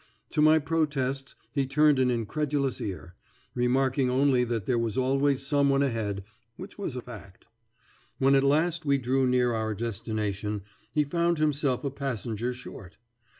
To 0.31 0.41
my 0.41 0.57
protests 0.57 1.35
he 1.51 1.67
turned 1.67 1.99
an 1.99 2.09
incredulous 2.09 2.81
ear, 2.81 3.13
remarking 3.53 4.09
only 4.09 4.43
that 4.45 4.65
there 4.65 4.79
was 4.79 4.97
always 4.97 5.45
some 5.45 5.69
one 5.69 5.83
ahead, 5.83 6.23
which 6.57 6.75
was 6.75 6.95
a 6.95 7.03
fact. 7.03 7.45
When 8.17 8.33
at 8.33 8.43
last 8.43 8.83
we 8.83 8.97
drew 8.97 9.27
near 9.27 9.53
our 9.53 9.75
destination 9.75 10.63
he 10.91 11.03
found 11.03 11.37
himself 11.37 11.83
a 11.83 11.91
passenger 11.91 12.51
short. 12.51 12.97